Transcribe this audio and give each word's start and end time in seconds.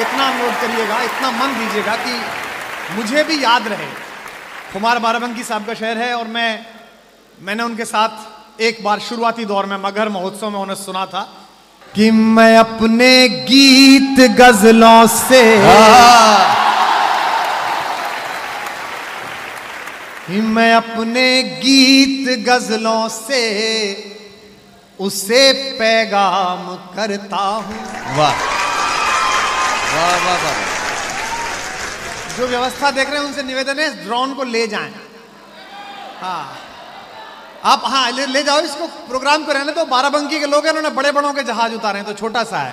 इतना 0.00 0.28
नोट 0.34 0.60
करिएगा, 0.60 1.00
इतना 1.02 1.30
मन 1.30 1.54
दीजिएगा 1.58 1.96
कि 1.96 2.14
मुझे 2.96 3.22
भी 3.24 3.42
याद 3.44 3.68
रहे। 3.68 3.86
कुमार 4.72 4.98
बाराबंकी 4.98 5.44
साहब 5.44 5.66
का 5.66 5.74
शहर 5.74 5.98
है 5.98 6.12
और 6.14 6.26
मैं, 6.28 6.50
मैंने 7.42 7.62
उनके 7.62 7.84
साथ 7.84 8.60
एक 8.60 8.82
बार 8.84 8.98
शुरुआती 9.00 9.44
दौर 9.44 9.66
में 9.66 9.76
मगर 9.76 10.08
महोत्सव 10.08 10.50
में 10.50 10.58
उन्हें 10.60 10.76
सुना 10.76 11.04
था 11.06 11.22
कि 11.94 12.10
मैं 12.10 12.56
अपने 12.58 13.28
गीत 13.48 14.20
गजलों 14.38 15.06
से 15.08 15.42
कि 20.26 20.40
मैं 20.48 20.72
अपने 20.74 21.42
गीत 21.42 22.28
गजलों 22.46 23.08
से 23.10 23.42
उसे 24.98 25.52
पैगाम 25.78 26.74
करता 26.96 27.36
हूँ। 27.36 28.16
वाह। 28.16 28.59
वाह 29.92 30.16
वाह 30.24 30.36
वाह 30.44 30.58
जो 32.36 32.46
व्यवस्था 32.48 32.90
देख 32.90 33.08
रहे 33.10 33.18
हैं 33.18 33.26
उनसे 33.26 33.42
निवेदन 33.42 33.78
है 33.78 33.88
ड्रोन 34.04 34.34
को 34.34 34.44
ले 34.44 34.66
जाएँ। 34.66 34.92
हाँ। 36.20 36.42
आप 37.64 37.82
हाँ 37.84 38.10
ले, 38.10 38.26
ले 38.26 38.42
जाओ 38.42 38.60
इसको 38.60 38.86
प्रोग्राम 39.08 39.44
को 39.44 39.52
रहने 39.52 39.72
तो 39.72 39.84
बाराबंकी 39.86 40.38
के 40.40 40.46
लोग 40.46 40.66
हैं 40.66 40.72
उन्होंने 40.72 40.90
बड़े 40.96 41.12
बड़ों 41.12 41.32
के 41.34 41.42
जहाज़ 41.42 41.74
उतारे 41.74 41.98
हैं 41.98 42.06
तो 42.06 42.12
छोटा 42.14 42.44
सा 42.44 42.58
है। 42.58 42.72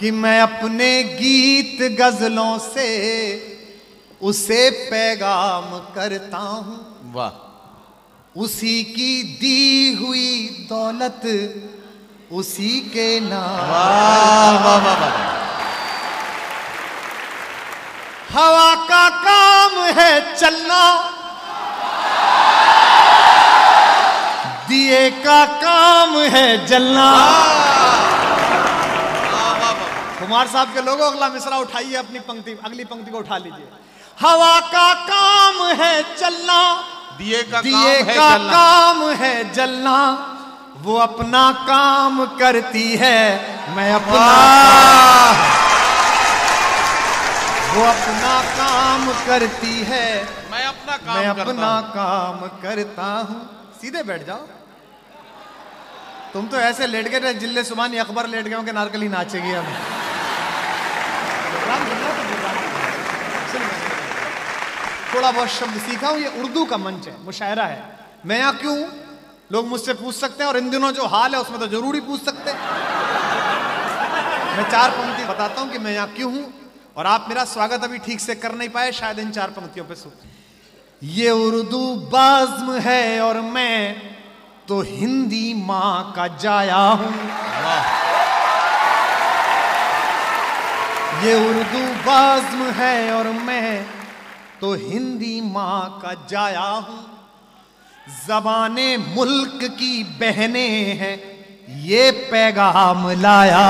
कि 0.00 0.10
मैं 0.12 0.40
अपने 0.40 0.90
गीत 1.18 1.82
गजलों 1.98 2.58
से 2.58 2.88
उसे 4.22 4.70
पैगाम 4.90 5.78
करता 5.94 6.38
हूँ। 6.38 7.12
वाह। 7.14 8.40
उसी 8.40 8.82
की 8.84 9.22
दी 9.40 9.94
हुई 9.94 10.66
दौलत 10.70 11.22
उसी 12.32 12.80
के 12.80 13.20
नाम। 13.20 13.70
वाह 13.70 14.64
वाह 14.64 14.76
वाह 14.76 14.94
वाह। 14.94 15.10
हवा 18.32 18.74
का 18.74 19.08
काम 19.08 19.80
है 19.98 20.36
चलना। 20.36 21.12
दिए 24.68 25.10
का 25.10 25.44
काम 25.46 26.18
है 26.18 26.66
जलना। 26.66 27.08
कुमार 30.18 30.46
साहब 30.46 30.74
के 30.74 30.82
लोगों 30.82 31.10
अगला 31.10 31.28
मिसरा 31.28 31.56
उठाइए 31.56 31.94
अपनी 31.94 32.18
पंक्ति 32.18 32.58
अगली 32.64 32.84
पंक्ति 32.84 33.10
को 33.10 33.18
उठा 33.18 33.36
लीजिए। 33.36 33.68
हवा 34.20 34.60
का 34.60 34.94
काम 34.94 35.66
है 35.80 36.16
चलना। 36.16 36.82
दिए 37.18 37.42
का 37.42 37.60
दिए 37.60 37.72
काम 37.72 37.82
का 37.82 37.88
है 37.88 38.16
का 38.16 38.38
जलना। 38.38 38.52
काम 38.52 39.08
है 39.08 39.52
जलना। 39.52 40.32
वो 40.84 40.96
अपना 40.98 41.50
काम 41.68 42.24
करती 42.38 42.88
है 42.96 43.20
मैं 43.76 43.92
अपना 43.92 44.26
वो 47.74 47.84
अपना 47.84 48.34
काम 48.58 49.06
करती 49.26 49.74
है 49.88 50.08
मैं 50.50 50.64
अपना 50.66 50.96
काम 50.96 51.16
मैं 51.16 51.26
अपना 51.28 51.80
काम 51.94 52.38
करता 52.62 53.06
हूँ। 53.28 53.40
सीधे 53.80 54.02
बैठ 54.02 54.26
जाओ। 54.26 54.46
तुम 56.32 56.46
तो 56.46 56.56
ऐसे 56.58 56.86
लेट 56.86 57.08
गए 57.08 57.32
ज़िले 57.34 57.64
सुबानी 57.64 57.96
अकबर 57.98 58.26
लेट 58.26 58.46
गए 58.46 58.54
हो 58.54 58.62
कि 58.62 58.72
नारकली 58.72 59.08
नाचेगी 59.08 59.52
अब। 59.52 59.64
तो। 59.64 59.70
थोड़ा 65.14 65.30
बहुत 65.30 65.48
शब्द 65.48 65.80
सीखा 65.80 66.08
हूँ 66.08 66.18
ये 66.20 66.28
उर्दू 66.40 66.64
का 66.64 66.76
मंच 66.78 67.06
है 67.08 67.14
मुशायरा 67.24 67.64
है। 67.64 67.82
मैं 68.26 68.38
यहाँ 68.38 68.56
क्यों? 68.56 68.76
लोग 69.50 69.66
मुझसे 69.68 69.94
पूछ 69.94 70.14
सकते 70.14 70.42
हैं 70.42 70.48
और 70.50 70.56
इन 70.56 70.70
दिनों 70.70 70.90
जो 70.92 71.06
हाल 71.06 71.34
है 71.34 71.40
उसमें 71.40 71.58
तो 71.60 71.66
ज़रूर 71.68 72.00
पूछ 72.06 72.22
सकते 72.22 72.50
हैं। 72.50 72.58
मैं 74.56 74.68
चार 74.70 74.90
पंक्ति 74.90 75.24
बताता 75.24 75.60
हूँ 75.60 75.70
कि 75.72 75.78
मैं 75.78 75.92
यहाँ 75.92 76.08
क्यों 76.14 76.32
हूँ 76.32 76.52
और 76.96 77.06
आप 77.06 77.26
मेरा 77.28 77.44
स्वागत 77.46 77.84
अभी 77.84 77.98
ठीक 77.98 78.20
से 78.20 78.34
कर 78.34 78.54
नहीं 78.54 78.68
पाए, 78.68 78.92
शायद 78.92 79.18
इन 79.18 79.30
चार 79.30 79.50
पंक्तियों 79.50 79.86
पे 79.86 79.94
सुन 79.94 80.12
ये 81.02 81.30
उर्दू 81.30 81.94
बाज्म 82.12 82.78
है 82.80 83.20
और 83.20 83.40
मैं 83.52 83.96
तो 84.68 84.80
हिंदी 84.82 85.52
माँ 85.56 86.12
का 86.16 86.26
जाया 86.36 86.76
हूँ। 86.76 87.12
ये 91.24 91.34
उर्दू 91.48 91.82
बाज्म 92.06 92.70
है 92.78 93.12
और 93.14 93.28
मैं 93.44 93.84
तो 94.60 94.72
हिंदी 94.74 95.40
माँ 95.42 96.00
का 96.02 96.14
जाया 96.28 96.60
हूँ। 96.60 97.15
जबाने 98.06 98.96
मुल्क 98.96 99.64
की 99.72 100.02
बहने 100.20 100.66
हैं, 100.94 101.16
ये 101.84 102.10
पैगाम 102.30 103.08
लाया। 103.20 103.64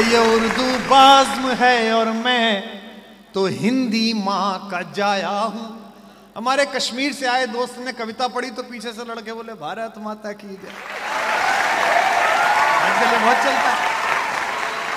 ये 0.00 0.18
उर्दू 0.34 0.66
बाज्म 0.88 1.52
है 1.54 1.92
और 1.92 2.10
मैं 2.16 2.62
तो 3.34 3.46
हिंदी 3.46 4.12
माँ 4.16 4.68
का 4.70 4.80
जाया 4.92 5.28
हूँ। 5.28 5.68
हमारे 6.36 6.64
कश्मीर 6.66 7.12
से 7.12 7.26
आए 7.26 7.46
दोस्त 7.48 7.78
ने 7.78 7.92
कविता 7.92 8.28
पढ़ी 8.28 8.50
तो 8.50 8.62
पीछे 8.62 8.92
से 8.92 9.04
लड़के 9.04 9.32
बोले, 9.32 9.52
भारत 9.54 9.94
माता 9.98 10.32
की 10.32 10.48
जय। 10.48 10.72
बहुत 13.12 13.36
चलता 13.36 13.70
है। 13.70 13.89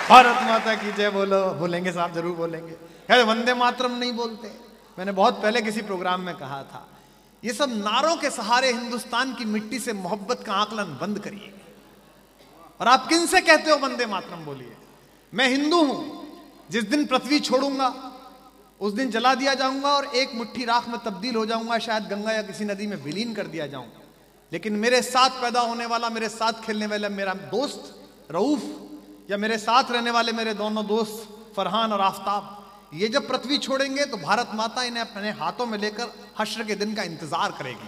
भारत 0.03 0.41
माता 0.43 0.73
की 0.75 0.91
जय 0.93 1.09
बोलो, 1.09 1.39
बोलेंगे 1.55 1.91
साहब, 1.91 2.13
ज़रूर 2.13 2.35
बोलेंगे। 2.35 2.73
खैर, 3.07 3.23
वंदे 3.25 3.53
मातरम 3.53 3.91
नहीं 3.93 4.11
बोलते। 4.13 4.51
मैंने 4.97 5.11
बहुत 5.11 5.41
पहले 5.41 5.61
किसी 5.61 5.81
प्रोग्राम 5.81 6.21
में 6.21 6.35
कहा 6.35 6.61
था, 6.63 6.87
ये 7.43 7.53
सब 7.53 7.69
नारों 7.77 8.15
के 8.17 8.29
सहारे 8.29 8.71
हिंदुस्तान 8.71 9.33
की 9.33 9.45
मिट्टी 9.47 9.79
से 9.79 9.93
मोहब्बत 9.95 10.43
का 10.43 10.53
आकलन 10.55 10.97
बंद 11.01 11.19
करिए। 11.19 11.53
और 12.79 12.87
आप 12.87 13.07
किन 13.09 13.25
से 13.27 13.41
कहते 13.41 13.71
हो, 13.71 13.77
वंदे 13.77 14.05
मातरम 14.05 14.45
बोलिए? 14.45 14.75
मैं 15.33 15.47
हिंदू 15.49 15.83
हूँ, 15.83 16.27
जिस 16.69 16.83
दिन 16.85 17.05
पृथ्वी 17.05 17.39
छोड़ूँगा, 17.41 17.93
उस 18.81 18.93
दिन 18.93 19.09
जला 19.09 19.35
दिया 19.35 19.53
जाऊँगा 19.55 19.89
और 19.89 20.05
एक 20.05 20.35
मुट्ठी 20.35 20.65
राख 20.65 20.87
में 20.89 20.99
तब्दील 21.05 21.35
हो 21.35 21.45
जाऊँगा, 21.45 21.77
शायद 21.79 22.07
गंगा 22.07 22.31
या 22.31 22.41
किसी 22.43 22.65
नदी 22.65 22.87
में 22.87 22.97
विलीन 23.03 23.33
कर 23.33 23.47
दिया 23.47 23.67
जाऊँगा। 23.67 24.01
लेकिन 24.51 24.73
मेरे 24.77 25.01
साथ 25.03 25.41
पैदा 25.41 25.61
होने 25.61 25.85
वाला, 25.85 26.09
मेरे 26.11 26.29
साथ 26.29 26.65
खेलने 26.65 26.87
वाला 26.87 27.09
मेरा 27.11 27.33
दोस्त 27.51 27.93
रऊफ 28.31 28.61
या 29.29 29.37
मेरे 29.37 29.57
साथ 29.57 29.91
रहने 29.91 30.11
वाले 30.11 30.31
मेरे 30.33 30.53
दोनों 30.53 30.85
दोस्त 30.87 31.53
फरहान 31.55 31.93
और 31.93 32.01
आफ्ताब, 32.01 32.43
ये 32.93 33.07
जब 33.09 33.27
पृथ्वी 33.27 33.57
छोड़ेंगे 33.57 34.05
तो 34.05 34.17
भारत 34.19 34.49
माता 34.55 34.83
इन्हें 34.83 35.01
अपने 35.01 35.29
हाथों 35.33 35.65
में 35.65 35.77
लेकर 35.79 36.11
हश्र 36.39 36.63
के 36.63 36.75
दिन 36.75 36.93
का 36.95 37.03
इंतज़ार 37.03 37.51
करेगी। 37.59 37.87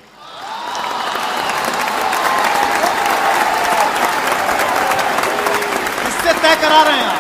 इससे 6.08 6.34
तय 6.40 6.56
करा 6.62 6.82
रहे 6.84 6.98
हैं 6.98 7.20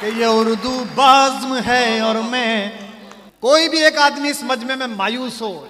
कि 0.00 0.20
ये 0.20 0.26
उर्दू 0.34 0.74
बाज्म 0.96 1.60
है 1.62 2.02
और 2.02 2.22
मैं 2.26 2.52
कोई 3.42 3.68
भी 3.68 3.82
एक 3.84 3.98
आदमी 4.00 4.30
इस 4.30 4.44
मजमे 4.44 4.76
में 4.76 4.86
मायूस 4.96 5.40
हो, 5.42 5.66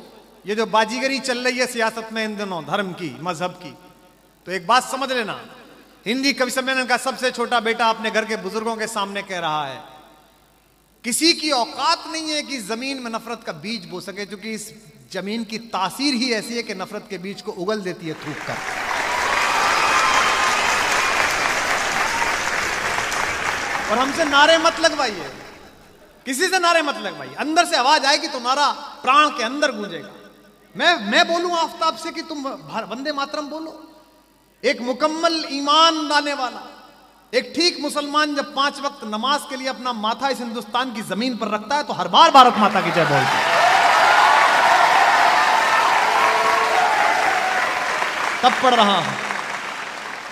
ये 0.46 0.54
जो 0.54 0.66
बाजीगरी 0.68 1.18
चल 1.20 1.38
रही 1.38 1.58
है 1.58 1.66
सियासत 1.68 2.08
में 2.12 2.24
इन 2.24 2.36
दिनों, 2.36 2.64
धर्म 2.66 2.92
की, 2.94 3.16
मज़हब 3.22 3.50
की 3.62 3.76
तो 4.46 4.52
एक 4.52 4.66
बात 4.66 4.84
समझ 4.84 5.12
लेना 5.12 5.40
हिंदी 6.06 6.32
कवि 6.32 6.50
सम्मेलन 6.50 6.84
का 6.86 6.96
सबसे 6.98 7.30
छोटा 7.30 7.58
बेटा 7.60 7.88
अपने 7.90 8.10
घर 8.10 8.24
के 8.24 8.36
बुज़ुर्गों 8.38 8.76
के 8.76 8.86
सामने 8.88 9.22
कह 9.22 9.38
रहा 9.38 9.64
है, 9.66 9.80
किसी 11.04 11.32
की 11.34 11.50
औकात 11.52 12.04
नहीं 12.06 12.30
है 12.30 12.42
कि 12.42 12.58
ज़मीन 12.60 13.02
में 13.02 13.10
नफरत 13.10 13.42
का 13.46 13.52
बीज 13.54 13.84
बो 13.86 14.00
सके, 14.00 14.26
क्योंकि 14.26 14.52
इस 14.52 14.72
ज़मीन 15.12 15.44
की 15.44 15.58
तासीर 15.68 16.14
ही 16.14 16.32
ऐसी 16.32 16.56
है 16.56 16.62
कि 16.62 16.74
नफरत 16.74 17.06
के 17.10 17.18
बीज 17.18 17.42
को 17.42 17.52
उगल 17.54 17.80
देती 17.82 18.06
है 18.06 18.14
थूक 18.16 18.36
कर। 18.46 18.56
और 23.90 23.98
हमसे 23.98 24.24
नारे 24.24 24.58
मत 24.58 24.80
लगवाइए। 24.80 25.30
किसी 26.26 26.48
से 26.48 26.58
नारे 26.58 26.82
मत 26.82 26.96
लगवाइए। 26.98 27.34
अंदर 27.36 27.64
से 27.66 27.76
आवाज़ 27.76 28.06
आएगी 28.06 28.28
तो 28.28 28.40
नारा 28.40 28.70
प्राण 29.02 29.28
के 29.38 29.44
अंदर 29.44 29.72
गूंजेगा। 29.72 30.10
मैं 30.74 30.94
मैं 31.10 31.26
बोलूँ, 31.28 31.52
आफ्ताब 31.58 31.96
से 31.96 32.10
कि 32.12 32.22
तुम 32.24 32.46
वंदे 32.46 33.12
मातरम 33.12 33.48
बोलो। 33.48 33.89
एक 34.62 34.80
मुकम्मल 34.82 35.44
ईमान 35.52 35.94
लाने 36.08 36.32
वाला, 36.34 36.62
एक 37.32 37.52
ठीक 37.56 37.78
मुसलमान 37.80 38.34
जब 38.34 38.54
पाँच 38.54 38.80
वक्त 38.80 39.04
नमाज़ 39.04 39.48
के 39.50 39.56
लिए 39.56 39.68
अपना 39.68 39.92
माथा 39.94 40.28
इस 40.28 40.38
हिंदुस्तान 40.40 40.92
की 40.94 41.02
ज़मीन 41.04 41.36
पर 41.36 41.48
रखता 41.48 41.76
है 41.76 41.82
तो 41.82 41.92
हर 41.92 42.08
बार 42.08 42.30
भारत 42.30 42.58
माता 42.58 42.80
की 42.80 42.90
जय 42.90 43.04
बोलता 43.04 43.38
है। 43.38 43.58
तब 48.42 48.52
पढ़ 48.62 48.74
रहा 48.74 48.98
हूँ 48.98 49.14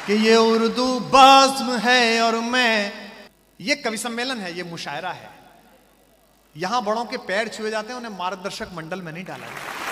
कि 0.07 0.13
ये 0.27 0.37
उर्दू 0.37 0.89
बाज्म 1.09 1.79
है 1.79 2.21
और 2.23 2.39
मैं, 2.43 2.93
ये 3.61 3.75
कवि 3.77 3.97
सम्मेलन 3.99 4.39
है, 4.41 4.57
ये 4.57 4.63
मुशायरा 4.67 5.11
है। 5.11 5.31
यहाँ 6.55 6.85
बड़ों 6.85 7.05
के 7.05 7.17
पैर 7.27 7.49
छुए 7.49 7.71
जाते 7.71 7.93
हैं, 7.93 7.97
उन्हें 7.97 8.19
मार्गदर्शक 8.19 8.69
मंडल 8.75 9.03
में 9.03 9.13
नहीं 9.13 9.25
डाला 9.25 9.47
जाता। 9.47 9.88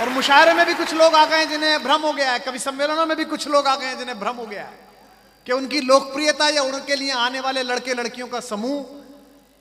और 0.00 0.08
मुशायरे 0.08 0.52
में 0.54 0.64
भी 0.66 0.74
कुछ 0.74 0.94
लोग 0.94 1.14
आ 1.14 1.24
गए 1.26 1.46
जिन्हें 1.46 1.82
भ्रम 1.82 2.02
हो 2.02 2.12
गया 2.12 2.32
है। 2.32 2.38
कवि 2.38 2.58
सम्मेलनों 2.58 3.06
में 3.06 3.16
भी 3.16 3.24
कुछ 3.26 3.48
लोग 3.48 3.66
आ 3.66 3.74
गए 3.76 3.86
हैं 3.86 3.98
जिन्हें 3.98 4.18
भ्रम 4.20 4.36
हो 4.36 4.46
गया 4.46 4.62
है 4.62 4.78
कि 5.46 5.52
उनकी 5.52 5.80
लोकप्रियता 5.80 6.48
या 6.48 6.62
उनके 6.62 6.96
लिए 6.96 7.12
आने 7.14 7.40
वाले 7.40 7.62
लड़के 7.62 7.94
लड़कियों 7.94 8.26
का 8.28 8.40
समूह 8.40 8.84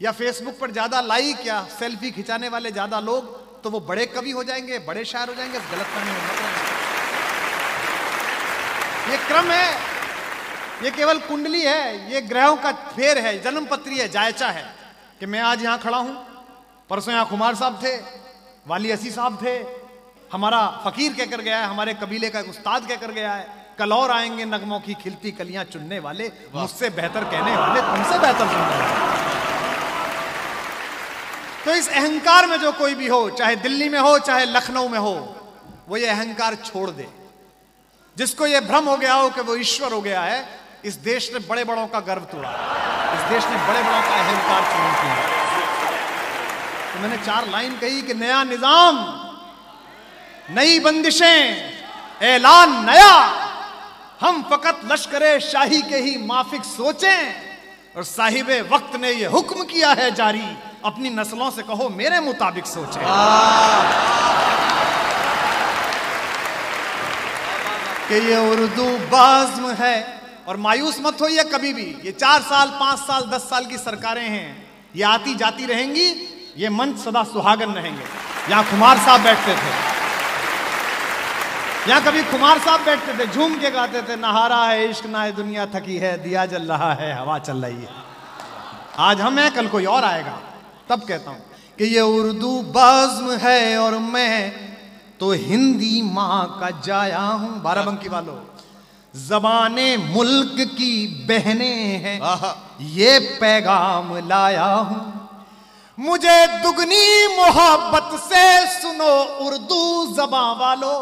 या 0.02 0.12
फेसबुक 0.12 0.58
पर 0.60 0.72
ज़्यादा 0.72 1.02
लाइक 1.02 1.46
या 1.48 1.62
सेल्फी 1.80 2.12
खिंचाने 2.12 2.50
वाले 2.50 2.72
ज़्यादा 2.72 3.00
लोग 3.02 3.62
तो 3.64 3.70
वो 3.70 3.80
बड़े 3.82 4.06
कवि 4.08 4.32
हो 4.32 4.44
जाएँगे, 4.44 4.80
बड़े 4.80 5.04
शायर 5.06 5.30
हो 5.30 5.36
जाएँगे, 5.36 5.60
गलत 5.60 5.88
में 5.96 6.04
मत 6.04 6.40
ये 9.10 9.18
क्रम 9.18 9.52
है, 9.52 9.74
ये 10.84 10.92
केवल 10.92 11.20
कुंडली 11.20 11.62
है, 11.62 12.12
ये 12.14 12.22
ग्रहों 12.22 12.56
का 12.58 12.72
फेर 12.96 13.18
है, 13.18 13.42
जन्म 13.42 13.66
पत्री 13.66 13.98
है, 13.98 14.08
जायचा 14.10 14.48
है 14.48 14.64
कि 15.20 15.26
मैं 15.26 15.40
आज 15.42 15.64
यहाँ 15.64 15.78
खड़ा 15.80 15.98
हूँ। 15.98 16.16
परसों 16.90 17.14
यहाँ 17.14 17.26
कुमार 17.28 17.56
साहब 17.56 17.80
थे, 17.84 17.96
वाली 18.68 18.92
असी 18.92 19.12
साहब 19.12 19.38
थे 19.42 19.58
हमारा 20.34 20.62
फकीर 20.86 21.14
कहकर 21.14 21.42
गया 21.42 21.58
है 21.58 21.66
हमारे 21.68 21.94
कबीले 22.02 22.30
का 22.30 22.40
एक 22.40 22.50
उस्ताद 22.50 22.88
कहकर 22.88 23.12
गया 23.12 23.34
है 23.34 23.46
कल 23.80 23.94
और 23.94 24.12
आएँगे 24.12 24.46
नगमों 24.46 24.80
की 24.80 24.94
खिलती 24.94 25.32
कलियाँ 25.32 25.64
चुनने 25.66 26.00
वाले 26.00 26.28
मुझसे 26.56 26.90
बेहतर 26.92 27.24
कहने 27.32 27.56
वाले 27.56 27.82
तुमसे 27.82 28.20
बेहतर 28.20 28.48
सुनने 28.48 28.76
वाले। 28.80 29.08
तो 31.66 31.76
इस 31.76 31.90
अहंकार 31.92 32.48
में 32.48 32.58
जो 32.60 32.72
कोई 32.72 32.96
भी 32.96 33.08
हो 33.08 33.30
चाहे 33.40 33.56
दिल्ली 33.64 33.90
में 33.90 34.00
हो 34.00 34.18
चाहे 34.20 34.46
लखनऊ 34.46 34.88
में 34.90 35.00
हो 35.00 35.16
वो 35.90 35.98
ये 35.98 36.08
अहंकार 36.08 36.56
छोड़ 36.66 36.90
दे। 36.92 37.08
जिसको 38.18 38.48
ये 38.48 38.60
भ्रम 38.62 38.86
हो 38.90 38.98
गया 38.98 39.14
हो 39.14 39.30
कि 39.30 39.42
वो 39.42 39.56
ईश्वर 39.58 39.94
हो 39.94 40.02
गया 40.02 40.22
है 40.22 40.46
इस 40.86 40.96
देश 41.04 41.32
ने 41.34 41.40
बड़े 41.48 41.64
बड़ों 41.64 41.88
का 41.88 42.00
गर्व 42.08 42.24
तोड़ा। 42.32 42.50
इस 43.16 43.22
देश 43.30 43.44
ने 43.46 43.58
बड़े 43.68 43.82
बड़ों 43.82 44.02
का 44.02 44.16
अहंकार 44.16 44.62
चूर्ण 44.74 44.94
किया 45.02 45.16
तो 46.94 47.00
मैंने 47.02 47.18
चार 47.26 47.50
लाइन 47.50 47.78
कही 47.80 48.02
कि 48.02 48.14
नया 48.16 48.44
निज़ाम 48.44 48.96
नई 50.52 50.80
बंदिशें, 50.80 51.74
ऐलान 52.22 52.86
नया। 52.86 53.46
हम 54.22 54.44
फकत 54.52 54.82
लश्कर 54.92 55.40
शाही 55.40 55.82
के 55.82 55.96
ही 55.96 56.18
माफिक 56.18 56.64
सोचें, 56.64 57.34
और 57.98 58.04
साहिब 58.04 58.70
वक्त 58.74 58.96
ने 58.96 59.12
यह 59.12 59.30
हुक्म 59.30 59.64
किया 59.64 59.90
है 59.90 60.16
जारी। 60.16 60.58
अपनी 60.86 61.10
नस्लों 61.10 61.52
से 61.52 61.62
कहो, 61.62 61.90
मेरे 61.90 62.20
मुताबिक 62.20 62.66
सोचें। 62.66 63.02
कि 68.08 68.16
ये 68.16 68.50
उर्दू 68.50 68.98
बाज्म 68.98 69.72
है, 69.72 70.22
और 70.48 70.58
मायूस 70.58 70.98
मत 71.02 71.14
हो 71.14 71.26
होइए 71.26 71.44
कभी 71.44 71.74
भी। 71.74 71.98
ये 72.06 72.12
चार 72.12 72.42
साल, 72.42 72.68
पाँच 72.70 73.00
साल, 73.00 73.22
दस 73.22 73.42
साल 73.42 73.66
की 73.66 73.78
सरकारें 73.78 74.30
हैं। 74.30 74.72
ये 74.96 75.04
आती 75.04 75.36
जाती 75.36 75.66
रहेंगी, 75.66 76.36
ये 76.58 76.70
मंच 76.70 76.98
सदा 76.98 77.24
सुहागन 77.24 77.72
रहेंगे। 77.72 78.04
यहाँ 78.52 78.64
कुमार 78.64 78.98
साहब 78.98 79.22
बैठते 79.22 79.54
थे। 79.54 79.89
यहाँ 81.90 82.02
कभी 82.06 82.22
कुमार 82.24 82.60
साहब 82.60 82.82
बैठते 82.86 83.14
थे 83.18 83.26
झूम 83.34 83.54
के 83.60 83.70
गाते 83.72 84.02
थे 84.08 84.16
नहारा 84.16 84.58
है 84.64 84.90
इश्क 84.90 85.06
ना 85.10 85.22
है 85.22 85.32
दुनिया 85.36 85.66
थकी 85.66 85.96
है 85.98 86.12
दिया 86.24 86.46
जल 86.46 86.64
रहा 86.70 86.94
है 86.94 87.08
हवा 87.20 87.38
चल 87.40 87.66
रही 87.66 87.76
है। 87.76 87.90
आज 89.00 89.22
हम 89.22 89.40
हैं 89.40 89.52
कल 89.54 89.68
कोई 89.68 89.86
और 89.88 90.04
आएगा। 90.04 90.36
तब 90.90 91.06
कहता 91.08 91.32
हूँ 91.32 91.42
कि 91.80 91.86
ये 91.86 92.02
उर्दू 92.02 92.52
बाज्म 92.70 93.38
है 93.40 93.78
और 93.80 93.98
मैं 94.08 94.36
तो 95.20 95.32
हिंदी 95.44 96.02
माँ 96.14 96.60
का 96.60 96.70
जाया 96.80 97.20
हूँ। 97.20 97.62
बाराबंकी 97.64 98.10
वालों 98.10 98.36
जबाने 99.14 99.86
मुल्क 99.98 100.62
की 100.72 100.94
बहने 101.30 101.72
हैं। 102.04 102.20
ये 102.92 103.18
पैगाम 103.40 104.16
लाया 104.28 104.74
हूँ। 104.90 105.02
मुझे 105.98 106.38
दुगनी 106.62 107.08
मोहब्बत 107.36 108.20
से 108.24 108.46
सुनो 108.76 109.16
उर्दू 109.48 109.82
जबां 110.16 110.50
वालों। 110.60 111.00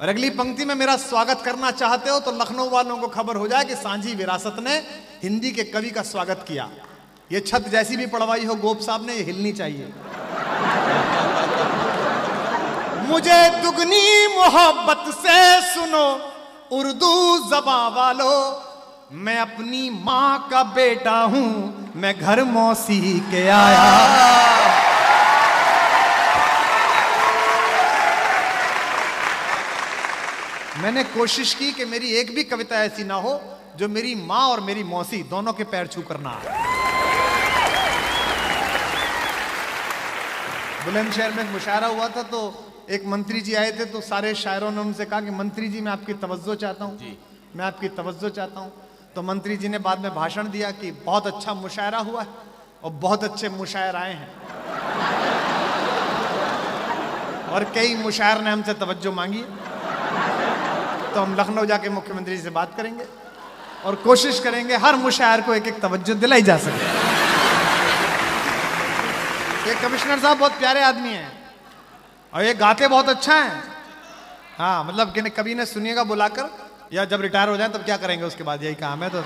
और 0.00 0.08
अगली 0.08 0.28
पंक्ति 0.30 0.64
में 0.64 0.74
मेरा 0.74 0.96
स्वागत 0.96 1.42
करना 1.44 1.70
चाहते 1.70 2.10
हो 2.10 2.18
तो 2.20 2.32
लखनऊ 2.32 2.68
वालों 2.70 2.96
को 2.98 3.08
खबर 3.08 3.36
हो 3.36 3.48
जाए 3.48 3.64
कि 3.64 3.74
सांझी 3.76 4.14
विरासत 4.14 4.56
ने 4.58 4.76
हिंदी 5.22 5.50
के 5.50 5.64
कवि 5.64 5.90
का 5.90 6.02
स्वागत 6.02 6.44
किया। 6.48 6.68
ये 7.32 7.40
छत 7.40 7.68
जैसी 7.68 7.96
भी 7.96 8.06
पढ़वाई 8.06 8.44
हो, 8.44 8.54
गोप 8.54 8.80
साहब 8.80 9.06
ने 9.06 9.14
ये 9.14 9.22
हिलनी 9.22 9.52
चाहिए। 9.52 9.92
मुझे 13.08 13.38
दुगनी 13.62 14.26
मोहब्बत 14.36 15.04
से 15.16 15.36
सुनो, 15.68 16.06
उर्दू 16.72 17.14
जबा 17.50 17.86
वालो। 17.90 18.32
मैं 19.20 19.38
अपनी 19.38 19.88
माँ 20.00 20.48
का 20.50 20.62
बेटा 20.74 21.18
हूँ, 21.26 21.92
मैं 21.96 22.18
घर 22.18 22.42
मौसी 22.46 23.18
के 23.30 23.46
आया। 23.50 24.59
मैंने 30.90 31.02
कोशिश 31.04 31.52
की 31.54 31.70
कि 31.72 31.84
मेरी 31.84 32.08
एक 32.18 32.34
भी 32.34 32.42
कविता 32.44 32.76
ऐसी 32.84 33.04
ना 33.04 33.14
हो 33.14 33.32
जो 33.78 33.88
मेरी 33.88 34.14
माँ 34.20 34.40
और 34.50 34.60
मेरी 34.60 34.82
मौसी 34.84 35.22
दोनों 35.30 35.52
के 35.52 35.64
पैर 35.64 35.86
छू 35.86 36.02
करना 36.02 36.30
बुलंदशहर 40.84 41.32
में 41.32 41.52
मुशायरा 41.52 41.86
हुआ 41.86 42.08
था 42.08 42.22
तो 42.32 42.40
एक 42.90 43.06
मंत्री 43.06 43.40
जी 43.40 43.54
आए 43.54 43.70
थे 43.78 43.84
तो 43.84 44.00
सारे 44.00 44.34
शायरों 44.34 44.70
ने 44.70 44.80
उनसे 44.80 45.04
कहा 45.04 45.20
कि 45.20 45.30
मंत्री 45.30 45.68
जी 45.68 45.80
मैं 45.80 45.92
आपकी 45.92 46.14
तवज्जो 46.26 46.54
चाहता 46.56 46.84
हूँ। 46.84 47.16
मैं 47.56 47.64
आपकी 47.64 47.88
तवज्जो 47.94 48.28
चाहता 48.28 48.60
हूँ। 48.60 48.72
तो 49.14 49.22
मंत्री 49.22 49.56
जी 49.56 49.68
ने 49.68 49.78
बाद 49.78 49.98
में 49.98 50.14
भाषण 50.14 50.50
दिया 50.50 50.70
कि 50.82 50.90
बहुत 51.06 51.26
अच्छा 51.26 51.54
मुशायरा 51.54 51.98
हुआ 52.10 52.22
है 52.22 52.28
और 52.84 52.90
बहुत 53.06 53.24
अच्छे 53.24 53.48
मुशायर 53.54 53.96
आए 53.96 54.14
हैं। 54.14 54.30
और 57.48 57.64
कई 57.74 57.94
मुशायर 57.96 58.40
ने 58.40 58.50
हमसे 58.50 58.74
तवज्जो 58.74 59.12
मांगी। 59.12 59.44
तो 61.14 61.20
हम 61.20 61.34
लखनऊ 61.34 61.64
जाके 61.66 61.88
मुख्यमंत्री 61.88 62.36
से 62.38 62.50
बात 62.50 62.76
करेंगे 62.76 63.06
और 63.84 63.94
कोशिश 63.96 64.40
करेंगे 64.40 64.76
हर 64.76 64.96
मुशायर 64.96 65.40
को 65.40 65.54
एक 65.54 65.66
एक 65.66 65.80
तवज्जो 65.80 66.14
दिलाई 66.14 66.42
जा 66.42 66.56
सके। 66.58 66.88
ये 69.68 69.74
कमिश्नर 69.82 70.18
साहब 70.18 70.38
बहुत 70.38 70.52
प्यारे 70.58 70.82
आदमी 70.82 71.08
हैं 71.08 71.32
और 72.32 72.44
ये 72.44 72.54
गाते 72.54 72.88
बहुत 72.88 73.08
अच्छा 73.08 73.34
हैं। 73.34 73.62
हाँ 74.58 74.84
मतलब 74.84 75.12
कि 75.12 75.20
कभी 75.30 75.54
ने 75.54 75.66
सुनिएगा 75.66 76.04
बुलाकर 76.04 76.50
या 76.92 77.04
जब 77.04 77.20
रिटायर 77.20 77.48
हो 77.48 77.56
जाए 77.56 77.68
तब 77.68 77.82
क्या 77.84 77.96
करेंगे 77.96 78.24
उसके 78.24 78.44
बाद 78.44 78.62
यही 78.64 78.74
काम 78.74 79.02
है 79.02 79.10
तो। 79.10 79.22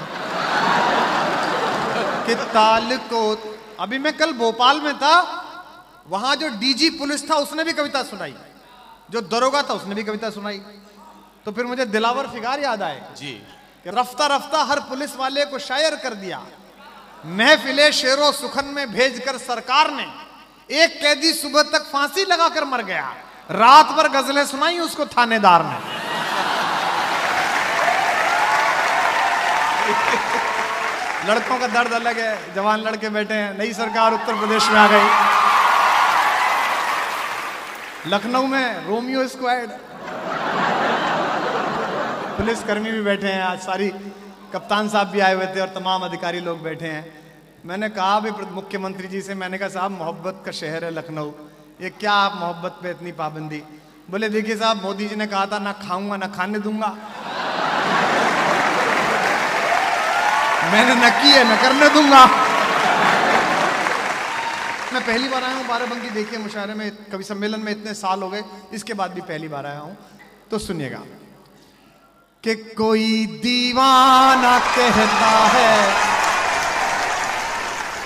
कि 2.27 2.35
ताल 2.35 2.97
को, 3.11 3.21
अभी 3.81 3.99
मैं 3.99 4.13
कल 4.17 4.33
भोपाल 4.33 4.81
में 4.81 4.95
था, 4.99 5.17
वहाँ 6.09 6.35
जो 6.37 6.49
डीजी 6.61 6.91
पुलिस 6.91 7.29
था 7.31 7.35
उसने 7.37 7.65
भी 7.65 7.73
कविता 7.73 8.03
सुनाई। 8.03 8.35
जो 9.11 9.21
दरोगा 9.21 9.63
था 9.63 9.75
उसने 9.75 9.95
भी 9.95 10.03
कविता 10.03 10.31
सुनाई। 10.31 10.61
तो 11.46 11.52
फिर 11.52 11.64
मुझे 11.67 11.85
दिलावर 11.85 12.26
फिगार 12.26 12.61
याद 12.61 12.82
आए 12.82 13.00
जी। 13.17 13.32
कि 13.85 13.91
रफ्ता 13.91 14.26
रफ्ता 14.26 14.62
हर 14.62 14.81
पुलिस 14.81 15.17
वाले 15.17 15.44
को 15.44 15.58
शायर 15.58 15.94
कर 15.96 16.14
दिया। 16.14 16.38
महफिले 17.26 17.93
शेरो 17.93 18.32
सुखन 18.32 18.64
में 18.64 18.93
भेजकर 18.93 19.38
सरकार 19.38 19.91
ने 19.91 20.06
एक 20.70 21.00
कैदी 21.00 21.32
सुबह 21.32 21.62
तक 21.62 21.82
फांसी 21.93 22.25
लगाकर 22.25 22.64
मर 22.64 22.83
गया। 22.83 23.14
रात 23.50 23.87
भर 23.87 24.09
गजलें 24.09 24.47
सुनाई 24.47 24.78
उसको 24.78 25.07
थानेदार 25.07 25.64
ने। 25.64 25.78
लड़कों 31.28 31.59
का 31.59 31.66
दर्द 31.66 31.92
अलग 31.92 32.19
है 32.19 32.54
जवान 32.54 32.80
लड़के 32.80 33.09
बैठे 33.09 33.35
हैं 33.35 33.59
नई 33.59 33.73
सरकार 33.73 34.12
उत्तर 34.12 34.35
प्रदेश 34.35 34.69
में 34.69 34.80
आ 34.80 34.87
गई। 34.87 35.09
लखनऊ 38.07 38.47
में 38.47 38.87
रोमियो 38.87 39.28
स्क्वाड 39.28 39.71
पुलिसकर्मी 42.37 42.91
भी 42.93 43.00
बैठे 43.03 43.26
हैं, 43.29 43.43
आज 43.43 43.59
सारी 43.59 43.88
कप्तान 44.53 44.88
साहब 44.88 45.09
भी 45.09 45.21
आए 45.21 45.35
हुए 45.35 45.47
थे 45.47 45.61
और 45.61 45.69
तमाम 45.69 46.03
अधिकारी 46.03 46.41
लोग 46.41 46.62
बैठे 46.62 46.87
हैं। 46.87 47.05
मैंने 47.67 47.88
कहा 47.88 48.21
भी 48.21 48.31
मुख्यमंत्री 48.31 49.09
जी 49.09 49.21
से, 49.23 49.35
मैंने 49.35 49.59
कहा, 49.59 49.69
साहब, 49.69 49.91
मोहब्बत 49.91 50.43
का 50.47 50.53
शहर 50.53 50.85
है 50.85 50.91
लखनऊ। 50.91 51.31
ये 51.83 51.91
क्या 51.91 52.12
आप 52.12 52.38
मोहब्बत 52.41 52.79
पे 52.83 52.91
इतनी 52.91 53.12
पाबंदी? 53.12 53.62
बोले, 54.11 54.29
देखिए 54.29 54.57
साहब, 54.57 54.83
मोदी 54.83 55.09
जी 55.09 55.17
ने 55.17 55.26
कहा 55.26 55.47
था, 55.47 55.59
ना 55.59 55.73
खाऊँगा, 55.73 56.17
ना 56.17 56.26
खाने 56.26 56.59
दूँगा। 56.59 56.88
मैंने, 60.73 60.95
न 60.95 61.11
की 61.23 61.31
है 61.31 61.45
न 61.45 61.57
करने 61.62 61.88
दूँगा। 61.88 62.25
मैं 64.93 65.03
पहली 65.03 65.29
बार 65.29 65.45
आया 65.45 65.55
हूँ 65.55 65.67
बाराबंकी 65.67 66.11
देखिए, 66.11 66.38
मुशायरे 66.38 66.75
में, 66.75 66.91
कवि 67.12 67.25
सम्मेलन 67.25 67.61
में 67.61 67.73
इतने 67.73 67.95
साल 67.95 68.23
हो 68.23 68.29
गए, 68.31 68.45
इसके 68.73 68.95
बाद 68.95 69.11
भी 69.11 69.21
पहली 69.21 69.49
बार 69.49 69.67
आया 69.67 69.79
हूँ। 69.79 69.97
तो 70.50 70.59
सुनिएगा। 70.59 71.03
कि 72.45 72.55
कोई 72.55 73.27
दीवाना 73.27 74.59
कहता 74.59 75.31
है। 75.53 75.95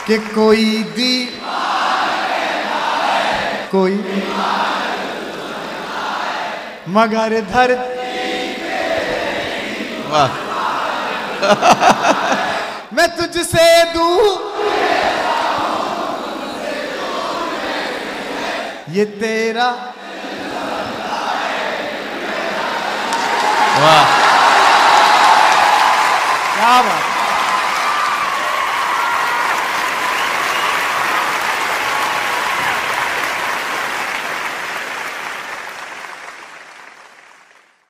कि 0.07 0.19
कोई 0.19 0.83
दी 0.83 1.27
कोई 3.73 3.93
मगर 6.89 7.41
धरती 7.41 8.53
वाह। 10.09 10.29
मैं 12.95 13.09
तुझसे 13.17 13.85
दूँ 13.85 14.19
ये 18.95 19.05
तेरा 19.05 19.95
वाह 23.83 24.05
क्या 26.55 26.81
बात 26.83 27.18